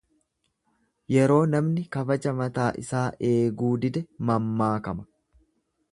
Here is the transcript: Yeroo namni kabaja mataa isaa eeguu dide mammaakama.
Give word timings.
Yeroo 1.15 1.41
namni 1.49 1.83
kabaja 1.97 2.33
mataa 2.39 2.71
isaa 2.85 3.05
eeguu 3.33 3.73
dide 3.85 4.07
mammaakama. 4.31 5.11